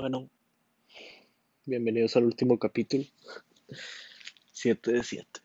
[0.00, 0.30] Bueno,
[1.66, 3.04] bienvenidos al último capítulo.
[4.50, 5.40] 7 de 7.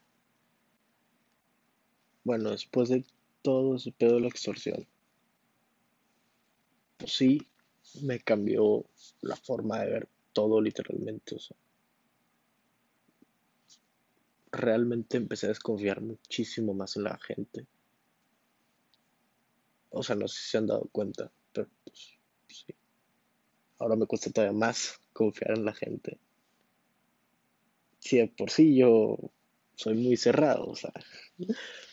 [2.24, 3.04] Bueno, después de
[3.41, 4.88] todo ese pedo de la extorsión,
[6.96, 7.46] pues sí,
[8.04, 8.86] me cambió
[9.19, 11.35] la forma de ver todo literalmente.
[11.35, 11.58] O sea,
[14.53, 17.67] realmente empecé a desconfiar muchísimo más en la gente.
[19.90, 22.17] O sea, no sé si se han dado cuenta, pero pues,
[22.48, 22.73] sí.
[23.80, 26.18] Ahora me cuesta todavía más confiar en la gente.
[28.00, 29.17] Si de por sí yo
[29.76, 30.94] soy muy cerrado, o sea,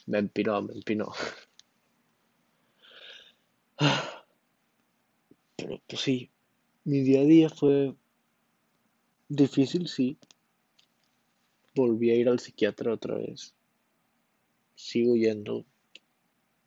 [0.07, 1.12] me empinó, me empinó.
[5.57, 6.30] Pero pues sí,
[6.84, 7.95] mi día a día fue
[9.29, 10.19] difícil, sí.
[11.74, 13.55] Volví a ir al psiquiatra otra vez.
[14.74, 15.65] Sigo yendo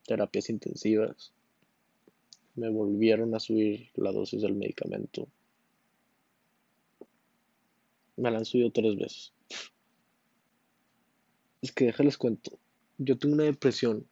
[0.05, 1.34] terapias intensivas.
[2.55, 5.27] Me volvieron a subir la dosis del medicamento.
[8.17, 9.33] Me la han subido tres veces.
[11.61, 12.57] Es que déjales cuento.
[12.97, 14.07] Yo tengo una depresión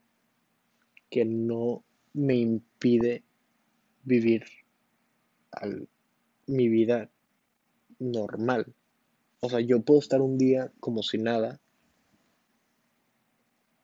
[1.10, 3.24] que no me impide
[4.04, 4.44] vivir
[6.48, 7.10] mi vida
[8.00, 8.74] normal.
[9.40, 11.60] O sea, yo puedo estar un día como si nada,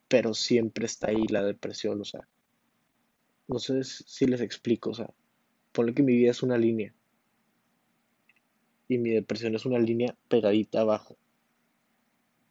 [0.07, 2.27] pero siempre está ahí la depresión, o sea,
[3.49, 5.09] no sé si les explico, o sea,
[5.71, 6.93] ponle que mi vida es una línea
[8.87, 11.17] y mi depresión es una línea pegadita abajo.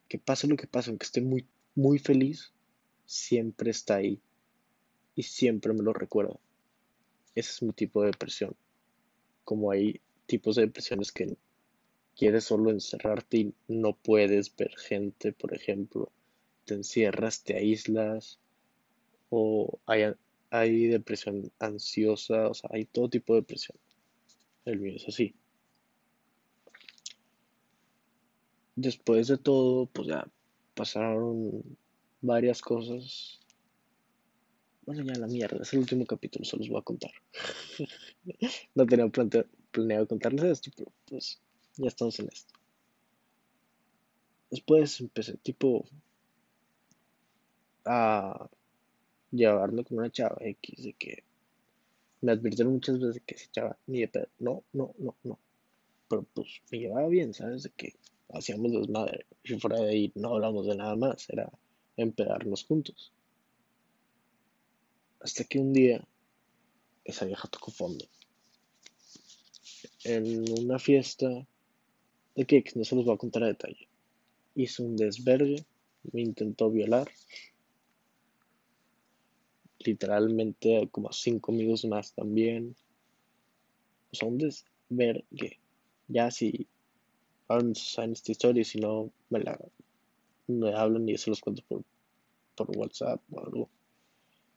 [0.08, 2.52] Que pase lo que pase, aunque esté muy, muy feliz,
[3.06, 4.20] siempre está ahí
[5.14, 6.40] y siempre me lo recuerdo.
[7.34, 8.56] Ese es mi tipo de depresión.
[9.44, 11.36] Como hay tipos de depresiones que
[12.16, 16.10] quieres solo encerrarte y no puedes ver gente, por ejemplo,
[16.64, 18.40] te encierras, te aíslas,
[19.30, 20.14] o hay,
[20.50, 23.78] hay depresión ansiosa, o sea, hay todo tipo de depresión.
[24.64, 25.34] El mío es así.
[28.76, 30.26] Después de todo, pues ya
[30.74, 31.62] pasaron
[32.20, 33.40] varias cosas.
[34.86, 37.10] Bueno, ya la mierda, es el último capítulo, se los voy a contar.
[38.74, 39.08] no tenía
[39.70, 41.40] planeado contarles esto, pero pues
[41.76, 42.54] ya estamos en esto.
[44.50, 45.84] Después empecé tipo
[47.84, 48.48] a
[49.30, 51.22] llevarme con una chava X de que
[52.20, 55.38] me advirtieron muchas veces que esa chava ni de pedo, no, no, no, no.
[56.08, 57.62] Pero pues me llevaba bien, ¿sabes?
[57.64, 57.94] De que
[58.30, 59.26] hacíamos desmadre.
[59.44, 61.50] Y fuera de ahí no hablamos de nada más, era
[61.96, 63.12] empedarnos juntos.
[65.20, 66.06] Hasta que un día
[67.04, 68.04] esa vieja tocó fondo.
[70.04, 71.46] En una fiesta
[72.34, 73.88] de que no se los voy a contar a detalle.
[74.54, 75.64] Hizo un desvergue,
[76.12, 77.10] me intentó violar.
[79.88, 82.76] Literalmente como cinco amigos más también.
[84.12, 85.58] O sea, un desvergue.
[86.08, 86.66] Ya si
[87.48, 89.58] ahora saben esta historia si no me la
[90.46, 91.82] me hablan y yo se los cuento por,
[92.54, 93.68] por WhatsApp o algo.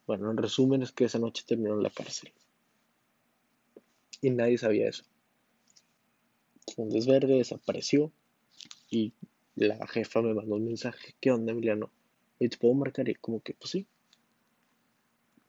[0.07, 2.31] Bueno, en resumen es que esa noche terminó en la cárcel.
[4.21, 5.03] Y nadie sabía eso
[6.77, 8.11] un desverde, desapareció
[8.89, 9.13] y
[9.55, 11.91] la jefa me mandó un mensaje, ¿qué onda Emiliano?
[12.39, 13.07] ¿Y te puedo marcar?
[13.09, 13.85] Y como que, pues sí.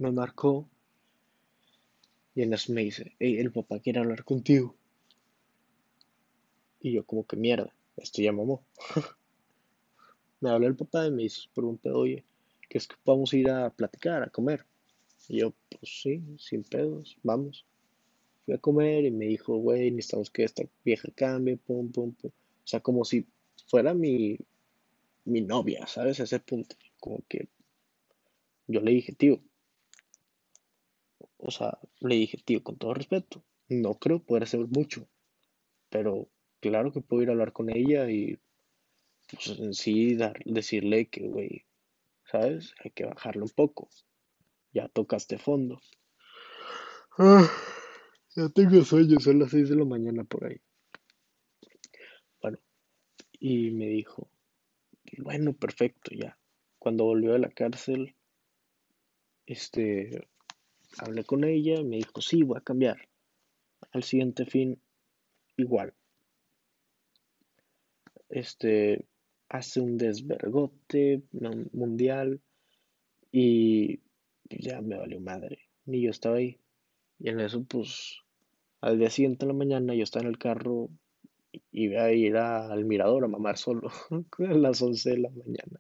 [0.03, 0.69] Me marcó
[2.35, 4.75] y en eso me dice, hey, el papá quiere hablar contigo.
[6.81, 8.65] Y yo como que mierda, esto ya mamó.
[10.41, 12.25] me habló el papá y me dice, pregunta, oye,
[12.69, 14.67] ¿qué es que vamos a ir a platicar, a comer?
[15.29, 17.65] Y yo, pues sí, sin pedos, vamos
[18.45, 22.31] fui a comer y me dijo, güey, necesitamos que esta vieja cambie, pum, pum, pum.
[22.31, 23.27] O sea, como si
[23.67, 24.37] fuera mi,
[25.25, 26.21] mi novia, ¿sabes?
[26.21, 26.75] A ese punto.
[26.99, 27.49] Como que
[28.67, 29.41] yo le dije, tío.
[31.43, 35.09] O sea, le dije, tío, con todo respeto, no creo poder hacer mucho.
[35.91, 36.29] Pero
[36.61, 38.39] claro que puedo ir a hablar con ella y
[39.31, 41.65] pues en sí dar, decirle que, güey,
[42.25, 42.75] ¿sabes?
[42.85, 43.89] Hay que bajarlo un poco.
[44.73, 45.81] Ya tocaste fondo.
[47.19, 47.51] Ah.
[48.35, 50.57] Ya tengo sueño, son las 6 de la mañana por ahí.
[52.41, 52.59] Bueno,
[53.33, 54.31] y me dijo,
[55.19, 56.39] bueno, perfecto, ya.
[56.79, 58.17] Cuando volvió a la cárcel,
[59.45, 60.29] este,
[60.99, 63.09] hablé con ella y me dijo, sí, voy a cambiar.
[63.93, 64.81] Al siguiente fin,
[65.57, 65.95] igual.
[68.29, 69.07] Este,
[69.49, 71.23] hace un desvergote
[71.73, 72.41] mundial
[73.31, 74.01] y
[74.49, 75.59] ya me valió madre.
[75.85, 76.59] Ni yo estaba ahí.
[77.19, 78.19] Y en eso, pues,
[78.81, 80.89] al día siguiente en la mañana yo estaba en el carro
[81.53, 83.91] y iba a ir al mirador a mamar solo
[84.39, 85.79] a las 11 de la mañana.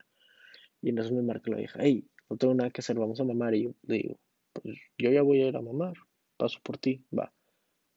[0.80, 3.24] Y en eso me marca la vieja, hey, no tengo nada que hacer, vamos a
[3.24, 3.54] mamar.
[3.54, 4.18] Y yo digo,
[4.52, 5.94] pues yo ya voy a ir a mamar,
[6.36, 7.32] paso por ti, va.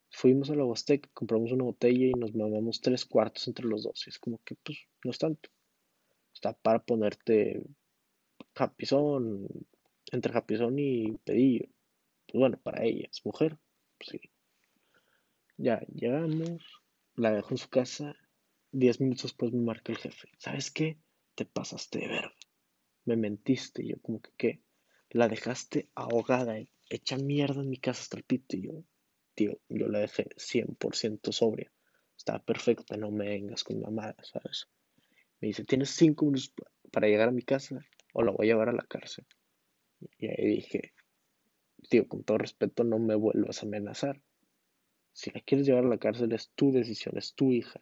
[0.09, 4.07] fuimos a la Huasteca, compramos una botella y nos mamamos tres cuartos entre los dos.
[4.07, 5.49] Y es como que, pues, no es tanto.
[6.33, 7.63] Está para ponerte
[8.53, 9.47] japizón,
[10.11, 11.67] entre japizón y pedillo.
[12.27, 13.57] Pues bueno, para ella, es mujer.
[13.97, 14.21] Pues sí.
[15.57, 16.61] Ya llegamos,
[17.15, 18.15] la dejo en su casa.
[18.71, 20.29] Diez minutos después me marca el jefe.
[20.37, 20.97] ¿Sabes qué?
[21.35, 22.35] Te pasaste de verga.
[23.05, 23.83] Me mentiste.
[23.83, 24.64] Y yo, como que, ¿qué?
[25.09, 26.57] La dejaste ahogada,
[26.89, 28.57] hecha mierda en mi casa hasta el pito.
[28.57, 28.83] Y yo,
[29.33, 31.71] tío, yo la dejé 100% sobria.
[32.17, 34.67] Estaba perfecta, no me vengas con mamada, ¿sabes?
[35.41, 36.53] Me dice, tienes cinco minutos
[36.91, 39.25] para llegar a mi casa o la voy a llevar a la cárcel.
[40.17, 40.93] Y ahí dije,
[41.89, 44.21] tío, con todo respeto, no me vuelvas a amenazar.
[45.13, 47.81] Si la quieres llevar a la cárcel es tu decisión, es tu hija.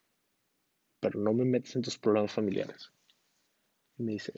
[1.00, 2.92] Pero no me metes en tus problemas familiares.
[3.98, 4.34] Y me dice,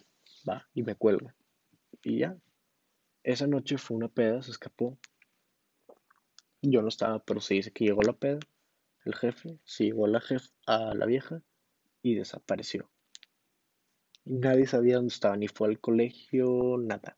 [0.48, 1.36] va, y me cuelga.
[2.04, 2.38] Y ya.
[3.26, 5.00] Esa noche fue una peda, se escapó.
[6.62, 8.38] Yo no estaba, pero se dice que llegó la peda,
[9.04, 11.42] el jefe, se llegó la jefe, a la vieja
[12.04, 12.88] y desapareció.
[14.26, 17.18] nadie sabía dónde estaba, ni fue al colegio, nada.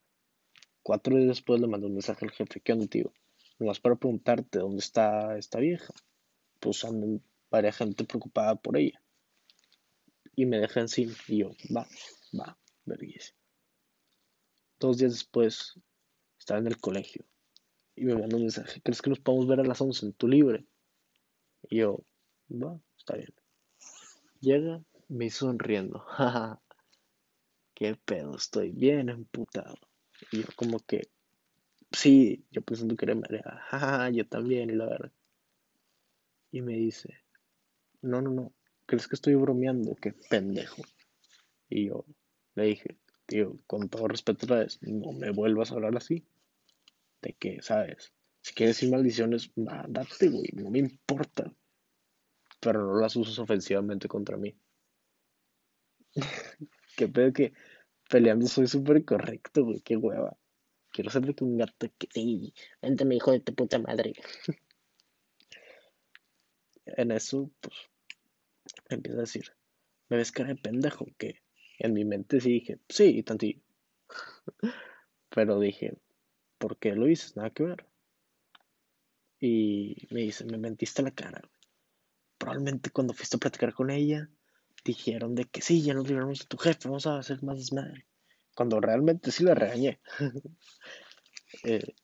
[0.81, 3.11] Cuatro días después le mandó un mensaje al jefe, ¿qué onda, tío?
[3.59, 5.93] Nomás para preguntarte dónde está esta vieja.
[6.61, 7.21] Pues andan
[7.51, 9.01] varias gente preocupada por ella.
[10.37, 11.13] Y me deja encima.
[11.27, 11.85] Y yo, va,
[12.33, 13.33] va, vergüenza.
[14.79, 15.77] Dos días después,
[16.47, 17.25] estaba en el colegio
[17.93, 20.29] y me manda un mensaje, ¿crees que nos podemos ver a las 11 en tu
[20.29, 20.65] libre?
[21.69, 22.05] Y yo,
[22.49, 23.33] va, está bien.
[24.39, 26.61] Llega, me hizo sonriendo, jaja,
[27.73, 29.75] qué pedo, estoy bien emputado.
[30.31, 31.09] Y yo como que,
[31.91, 35.11] sí, yo pensando que era marea, jaja, yo también, y la verdad.
[36.49, 37.13] Y me dice,
[38.01, 38.53] no, no, no,
[38.85, 39.95] ¿crees que estoy bromeando?
[39.95, 40.81] Qué pendejo.
[41.67, 42.05] Y yo
[42.55, 46.25] le dije, tío, con todo respeto otra vez, no me vuelvas a hablar así
[47.21, 48.13] de que, ¿sabes?
[48.41, 51.51] Si quieres decir maldiciones, date, güey, no me importa.
[52.59, 54.55] Pero no las usas ofensivamente contra mí.
[56.95, 57.53] que pedo que
[58.09, 60.37] peleando soy súper correcto, güey, qué hueva.
[60.91, 64.13] Quiero ser de que un gato que, sí, vente mi hijo de tu puta madre.
[66.85, 67.75] en eso, pues,
[68.89, 69.53] empieza a decir,
[70.09, 71.05] ¿me ves cara de pendejo?
[71.17, 71.41] Que
[71.79, 73.61] en mi mente sí dije, sí, tantillo.
[75.29, 75.97] Pero dije,
[76.57, 77.35] ¿por qué lo dices?
[77.35, 77.85] Nada que ver.
[79.39, 81.41] Y me dice, me mentiste la cara.
[82.37, 84.29] Probablemente cuando fuiste a platicar con ella,
[84.83, 88.05] dijeron de que sí, ya nos libramos de tu jefe, vamos a hacer más desmadre.
[88.55, 89.99] Cuando realmente sí la regañé.
[91.63, 91.95] Eh,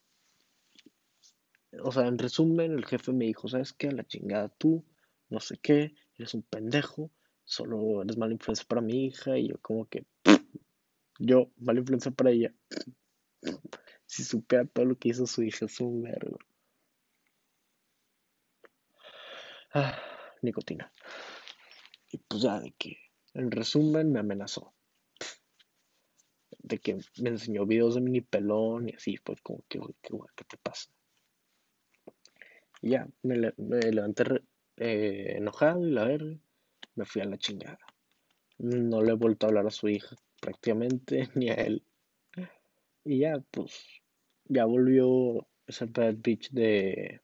[1.82, 3.92] o sea, en resumen, el jefe me dijo, ¿sabes qué?
[3.92, 4.86] La chingada tú,
[5.30, 7.12] no sé qué, eres un pendejo,
[7.44, 9.38] solo eres mala influencia para mi hija.
[9.38, 10.06] Y yo como que,
[11.20, 12.54] yo, mala influencia para ella
[14.06, 16.38] si supera todo lo que hizo su hija, es un vergo.
[19.74, 19.98] Ah,
[20.42, 20.92] nicotina.
[22.12, 22.98] Y pues ya de que,
[23.34, 24.74] en resumen, me amenazó.
[26.60, 30.44] De que me enseñó videos de mini pelón y así, pues como que, qué, ¿qué
[30.46, 30.92] te pasa?
[32.82, 34.44] Ya, me, levanté
[34.78, 36.38] eh, enojado y la verga,
[36.96, 37.80] me fui a la chingada.
[38.60, 41.84] No le he vuelto a hablar a su hija prácticamente, ni a él.
[43.06, 43.86] Y ya, pues,
[44.46, 47.22] ya volvió esa bad bitch de...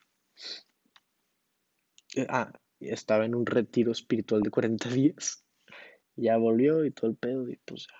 [2.15, 5.43] Eh, ah, estaba en un retiro espiritual de 40 días.
[6.15, 7.95] Ya volvió y todo el pedo y pues ya.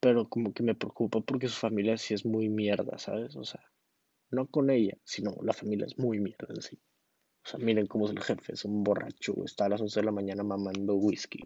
[0.00, 3.34] Pero como que me preocupa porque su familia sí es muy mierda, ¿sabes?
[3.36, 3.60] O sea,
[4.30, 6.78] no con ella, sino la familia es muy mierda en sí.
[7.44, 10.06] O sea, miren cómo es el jefe, es un borracho, está a las 11 de
[10.06, 11.40] la mañana mamando whisky.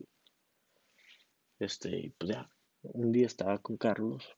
[1.59, 2.51] Este, pues ya,
[2.83, 4.29] un día estaba con Carlos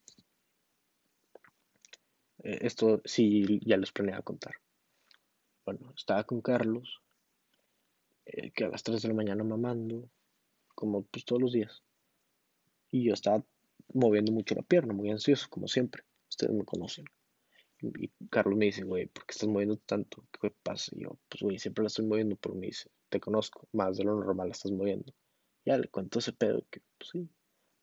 [2.44, 4.54] eh, esto sí ya les planeaba contar.
[5.64, 7.00] Bueno, estaba con Carlos,
[8.26, 10.10] eh, que a las 3 de la mañana mamando,
[10.74, 11.82] como pues todos los días.
[12.90, 13.42] Y yo estaba
[13.94, 16.04] moviendo mucho la pierna, muy ansioso, como siempre.
[16.28, 17.06] Ustedes me conocen.
[17.80, 20.26] Y Carlos me dice, güey, ¿por qué estás moviendo tanto?
[20.40, 20.92] ¿Qué pasa?
[20.94, 24.04] Y yo, pues, güey, siempre la estoy moviendo, pero me dice, te conozco, más de
[24.04, 25.14] lo normal la estás moviendo.
[25.64, 27.28] Ya le cuento ese pedo que, pues sí,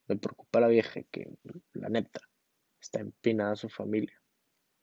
[0.07, 1.27] me preocupa la vieja, que
[1.73, 2.21] la neta,
[2.79, 4.20] está empinada su familia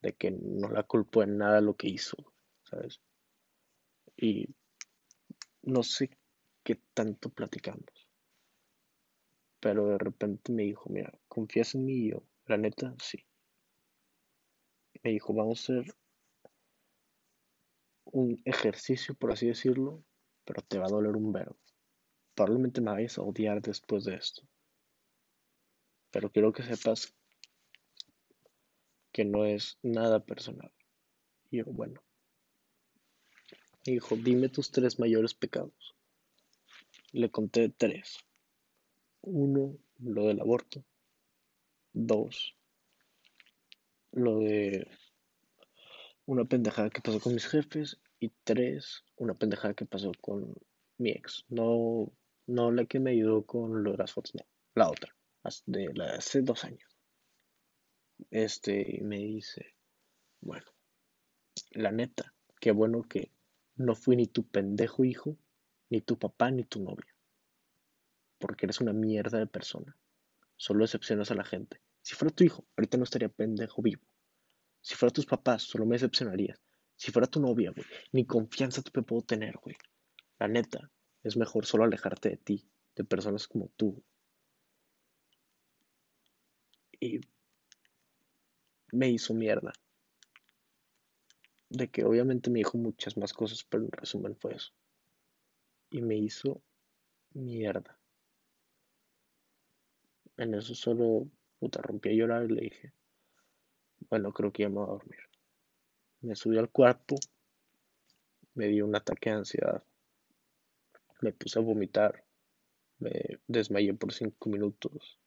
[0.02, 2.16] de que no la culpo en nada lo que hizo,
[2.62, 3.00] ¿sabes?
[4.16, 4.48] Y
[5.62, 6.10] no sé
[6.62, 8.08] qué tanto platicamos.
[9.60, 13.24] Pero de repente me dijo, mira, confías en mí y yo, la neta, sí.
[15.02, 15.94] Me dijo, vamos a hacer
[18.04, 20.02] un ejercicio, por así decirlo,
[20.44, 21.58] pero te va a doler un verbo.
[22.34, 24.42] Probablemente me vayas a odiar después de esto.
[26.10, 27.14] Pero quiero que sepas
[29.12, 30.72] que no es nada personal.
[31.50, 32.02] Y yo, bueno,
[33.86, 35.94] Me dijo, dime tus tres mayores pecados.
[37.12, 38.18] Le conté tres.
[39.22, 40.84] Uno, lo del aborto.
[41.92, 42.54] Dos,
[44.12, 44.86] lo de
[46.26, 47.98] una pendejada que pasó con mis jefes.
[48.20, 50.54] Y tres, una pendejada que pasó con
[50.98, 51.44] mi ex.
[51.48, 52.12] No,
[52.46, 55.14] no la que me ayudó con lo de las fotos, no, la otra,
[55.66, 56.97] de hace dos años.
[58.30, 59.74] Este, me dice,
[60.40, 60.66] bueno,
[61.70, 63.30] la neta, qué bueno que
[63.76, 65.36] no fui ni tu pendejo hijo,
[65.90, 67.14] ni tu papá, ni tu novia.
[68.38, 69.96] Porque eres una mierda de persona.
[70.56, 71.80] Solo decepcionas a la gente.
[72.02, 74.02] Si fuera tu hijo, ahorita no estaría pendejo vivo.
[74.80, 76.60] Si fuera tus papás, solo me decepcionarías.
[76.96, 79.76] Si fuera tu novia, güey, ni confianza te puedo tener, güey.
[80.38, 80.90] La neta,
[81.22, 84.02] es mejor solo alejarte de ti, de personas como tú.
[87.00, 87.20] Y
[88.92, 89.72] me hizo mierda.
[91.68, 94.72] De que obviamente me dijo muchas más cosas, pero en resumen fue eso.
[95.90, 96.62] Y me hizo
[97.32, 97.98] mierda.
[100.36, 101.28] En eso solo,
[101.58, 102.92] puta, rompí a llorar y le dije,
[104.08, 105.18] bueno, creo que ya me voy a dormir.
[106.20, 107.16] Me subí al cuarto,
[108.54, 109.82] me dio un ataque de ansiedad,
[111.20, 112.24] me puse a vomitar,
[112.98, 115.18] me desmayé por cinco minutos.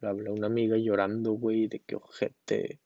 [0.00, 2.80] Le hablé una amiga llorando, güey, de que ojete.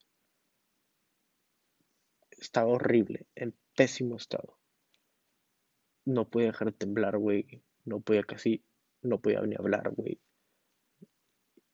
[2.31, 4.57] Estaba horrible, en pésimo estado.
[6.05, 7.63] No podía dejar de temblar, güey.
[7.85, 8.63] No podía casi,
[9.01, 10.19] no podía ni hablar, güey.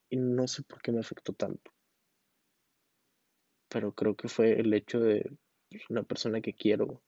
[0.10, 1.72] Y no sé por qué me afectó tanto.
[3.69, 5.38] Pero creo que fue el hecho de
[5.89, 7.01] una persona que quiero,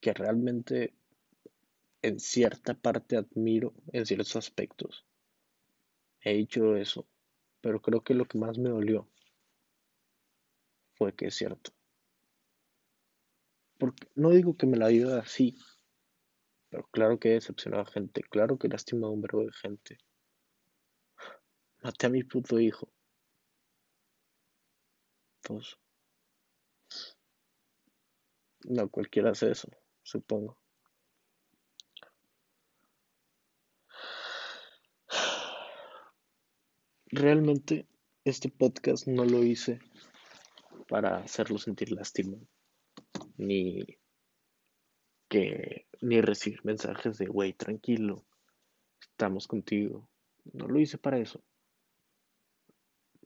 [0.00, 0.94] que realmente
[2.02, 5.06] en cierta parte admiro en ciertos aspectos.
[6.24, 7.06] He dicho eso,
[7.60, 9.08] pero creo que lo que más me dolió
[10.94, 11.72] fue que es cierto.
[13.78, 15.56] Porque no digo que me la ido así,
[16.70, 19.52] pero claro que he decepcionado a gente, claro que he lastimado a un verbo de
[19.52, 19.98] gente.
[21.82, 22.88] Maté a mi puto hijo.
[25.42, 25.76] Pues
[28.64, 29.68] no cualquiera hace eso,
[30.02, 30.61] supongo.
[37.14, 37.86] Realmente
[38.24, 39.80] este podcast no lo hice
[40.88, 42.38] para hacerlo sentir lástima,
[43.36, 43.84] ni
[45.28, 48.24] que ni recibir mensajes de güey, tranquilo,
[48.98, 50.08] estamos contigo.
[50.54, 51.44] No lo hice para eso.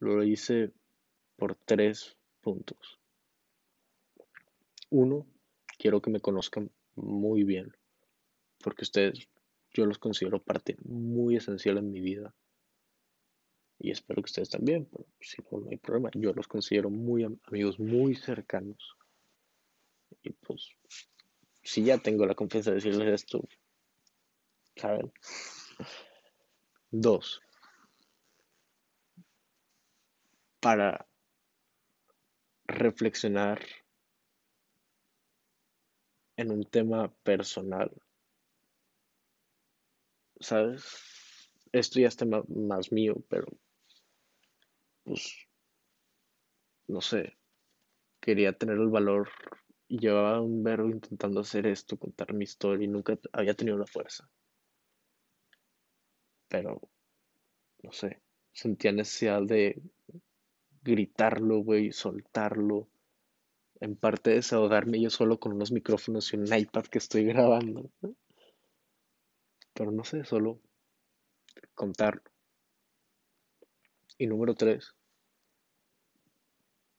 [0.00, 0.72] Lo hice
[1.36, 2.98] por tres puntos.
[4.90, 5.28] Uno,
[5.78, 7.72] quiero que me conozcan muy bien,
[8.64, 9.28] porque ustedes,
[9.72, 12.34] yo los considero parte muy esencial en mi vida.
[13.78, 16.10] Y espero que ustedes también, pero si no, no hay problema.
[16.14, 18.96] Yo los considero muy amigos, muy cercanos.
[20.22, 20.70] Y pues,
[21.62, 23.46] si ya tengo la confianza de decirles esto,
[24.76, 25.12] ¿saben?
[26.90, 27.42] Dos,
[30.60, 31.06] para
[32.64, 33.60] reflexionar
[36.36, 37.90] en un tema personal.
[40.40, 41.50] ¿Sabes?
[41.72, 43.46] Esto ya está más mío, pero
[45.06, 45.46] pues
[46.88, 47.38] no sé,
[48.20, 49.28] quería tener el valor
[49.88, 53.86] y llevaba un verbo intentando hacer esto, contar mi historia y nunca había tenido la
[53.86, 54.28] fuerza.
[56.48, 56.80] Pero,
[57.82, 58.20] no sé,
[58.52, 59.80] sentía necesidad de
[60.82, 62.88] gritarlo, güey, soltarlo.
[63.78, 67.90] En parte desahogarme yo solo con unos micrófonos y un iPad que estoy grabando.
[69.72, 70.58] Pero no sé, solo
[71.74, 72.35] contarlo.
[74.18, 74.94] Y número tres,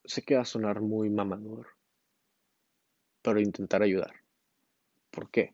[0.05, 1.67] sé que va a sonar muy mamador,
[3.21, 4.13] pero intentar ayudar.
[5.11, 5.53] ¿Por qué?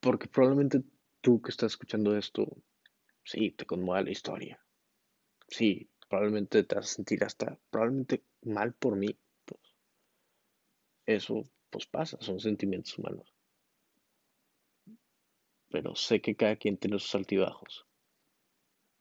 [0.00, 0.82] Porque probablemente
[1.20, 2.56] tú que estás escuchando esto,
[3.24, 4.60] sí, te conmueva la historia.
[5.48, 9.18] Sí, probablemente te vas a sentir hasta probablemente mal por mí.
[9.44, 9.60] Pues,
[11.06, 13.34] eso pues pasa, son sentimientos humanos.
[15.70, 17.86] Pero sé que cada quien tiene sus altibajos.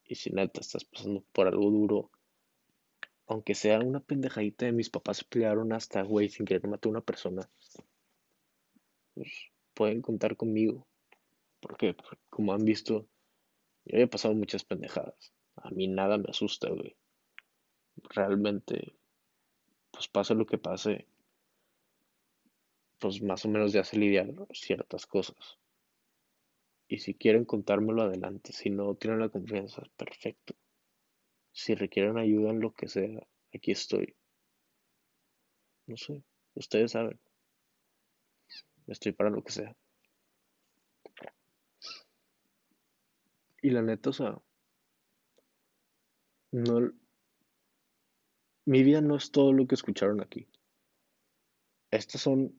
[0.05, 2.11] Y si neta estás pasando por algo duro,
[3.27, 6.91] aunque sea una pendejadita de mis papás se pelearon hasta, güey, sin querer matar a
[6.91, 7.49] una persona,
[9.13, 9.31] pues
[9.73, 10.85] pueden contar conmigo.
[11.61, 11.95] Porque,
[12.29, 13.07] como han visto,
[13.85, 15.33] yo he pasado muchas pendejadas.
[15.55, 16.95] A mí nada me asusta, güey
[18.09, 18.93] realmente,
[19.91, 21.07] pues pase lo que pase,
[22.99, 25.57] pues más o menos ya se lidiar ciertas cosas.
[26.93, 30.53] Y si quieren contármelo adelante, si no tienen la confianza, perfecto.
[31.51, 33.19] Si requieren ayuda en lo que sea,
[33.51, 34.15] aquí estoy.
[35.87, 36.21] No sé,
[36.53, 37.19] ustedes saben.
[38.85, 39.75] estoy para lo que sea.
[43.63, 44.39] Y la neta, o sea,
[46.51, 46.91] no,
[48.65, 50.47] mi vida no es todo lo que escucharon aquí.
[51.89, 52.55] Estas son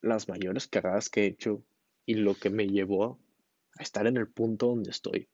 [0.00, 1.62] las mayores cagadas que he hecho
[2.04, 3.20] y lo que me llevó
[3.82, 5.28] estar en el punto donde estoy.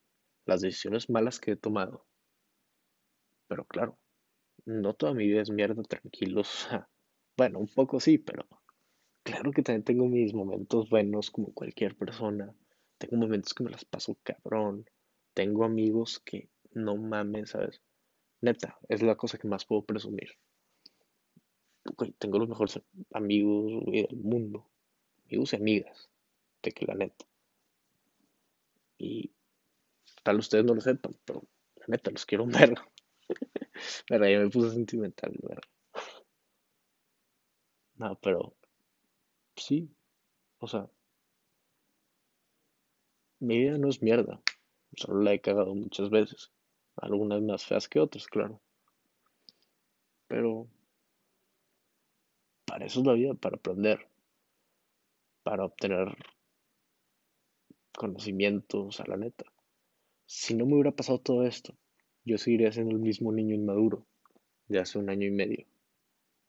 [0.45, 2.05] Las decisiones malas que he tomado.
[3.47, 3.97] Pero claro,
[4.65, 6.67] no toda mi vida es mierda, tranquilos.
[7.37, 8.47] Bueno, un poco sí, pero
[9.23, 12.55] claro que también tengo mis momentos buenos como cualquier persona.
[12.97, 14.89] Tengo momentos que me las paso cabrón.
[15.33, 17.81] Tengo amigos que no mamen, ¿sabes?
[18.39, 20.29] Neta, es la cosa que más puedo presumir.
[22.19, 22.79] tengo los mejores
[23.11, 24.65] amigos del mundo.
[25.25, 26.09] Amigos y amigas.
[26.63, 27.25] De que la neta.
[28.97, 29.31] Y
[30.23, 31.43] tal ustedes no lo sepan, pero
[31.77, 32.75] la neta, los quiero ver.
[34.09, 35.63] verdad, ya me puse sentimental, ¿verdad?
[37.97, 38.55] No, pero
[39.55, 39.89] sí,
[40.59, 40.89] o sea,
[43.39, 44.41] mi vida no es mierda,
[44.97, 46.51] solo la he cagado muchas veces,
[46.97, 48.61] algunas más feas que otras, claro.
[50.27, 50.67] Pero
[52.65, 54.07] para eso es la vida, para aprender,
[55.43, 56.13] para obtener
[57.95, 59.45] conocimientos a la neta.
[60.25, 61.75] Si no me hubiera pasado todo esto,
[62.23, 64.05] yo seguiría siendo el mismo niño inmaduro
[64.67, 65.65] de hace un año y medio.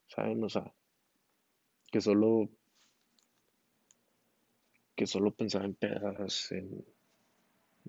[0.07, 0.43] ¿Saben?
[0.43, 0.73] O sea,
[1.91, 2.49] que solo
[4.95, 6.83] que solo pensaba en pedas, en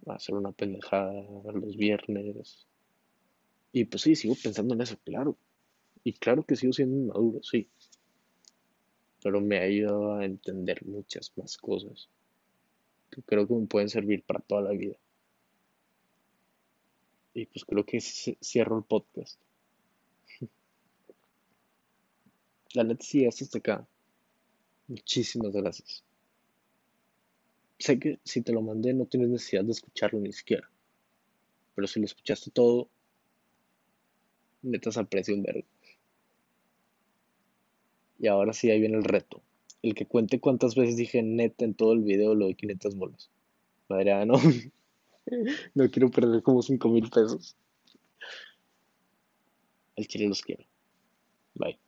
[0.07, 1.13] hacer una pendejada
[1.53, 2.67] los viernes.
[3.71, 5.37] Y pues sí, sigo pensando en eso, claro.
[6.03, 7.69] Y claro que sigo siendo inmaduro, sí.
[9.23, 12.09] Pero me ha ayudado a entender muchas más cosas
[13.25, 14.95] creo que me pueden servir para toda la vida.
[17.33, 19.39] Y pues creo que cierro el podcast.
[22.73, 23.87] La neta, si hasta acá,
[24.87, 26.03] muchísimas gracias.
[27.79, 30.69] Sé que si te lo mandé no tienes necesidad de escucharlo ni siquiera.
[31.75, 32.89] Pero si lo escuchaste todo,
[34.63, 35.63] neta se aprecia un verbo.
[38.19, 39.41] Y ahora sí, ahí viene el reto.
[39.81, 43.29] El que cuente cuántas veces dije neta en todo el video lo de 500 bolas.
[43.89, 44.35] Madre, no.
[45.75, 47.55] no quiero perder como 5 mil pesos.
[49.95, 50.63] El chile los quiero.
[51.55, 51.79] Bye.